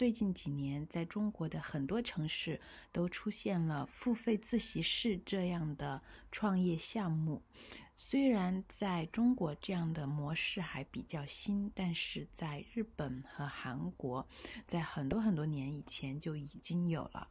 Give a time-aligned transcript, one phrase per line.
[0.00, 2.58] 最近几年，在中国的很多城市
[2.90, 6.00] 都出现了付费自习室这样的
[6.32, 7.42] 创业项目。
[7.98, 14.26] 虽然在中国这样的模式还比较新，但是在日本和韩国，
[14.66, 17.28] 在很多很多年以前就已经有了。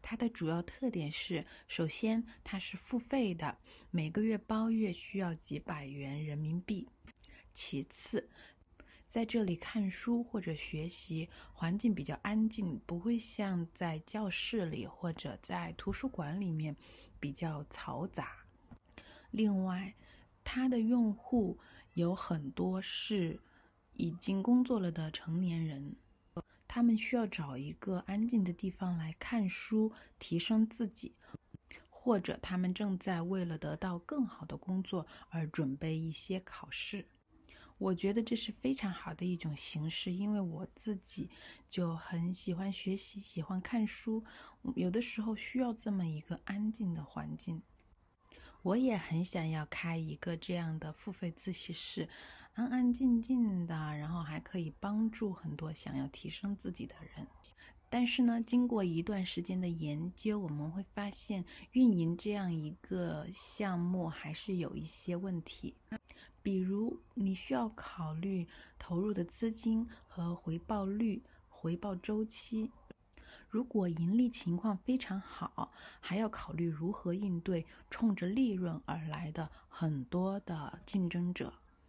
[0.00, 3.58] 它的主要特点是，首先它是付费的，
[3.90, 6.88] 每个月包月需要几百元人民币。
[7.52, 8.30] 其次，
[9.12, 16.74] 在这里看书或者学习，环境比较安静，不会像在教室里或者在图书馆里面
[17.20, 18.46] 比较嘈杂。
[19.30, 19.94] 另外，
[20.42, 21.58] 它的用户
[21.92, 23.38] 有很多是
[23.92, 25.94] 已经工作了的成年人，
[26.66, 31.14] 他们需要找一个安静的地方来看书，提升自己，
[31.90, 37.06] 或者他们正在为了得到更好的工作而准备一些考试。
[37.82, 41.28] 我觉得这是非常好的一种形式，因为我自己
[41.68, 44.22] 就很喜欢学习，喜欢看书，
[44.76, 47.60] 有的时候需要这么一个安静的环境。
[48.62, 52.08] 我也很想要开一个这样的付费自习室，
[52.52, 57.26] 安安静静的，然后还可以帮助很多想要提升自己的人。
[57.90, 65.74] 但是呢，经过一段时间的研究，我们会发现运营这样一个项目还是有一些问题。
[66.42, 68.46] 比如，你需要考虑
[68.78, 72.70] 投入的资金和回报率、回报周期。
[73.48, 75.70] 如果盈利情况非常好，
[76.00, 81.52] 还要考虑如何应对冲着利润而来的很多的竞争者。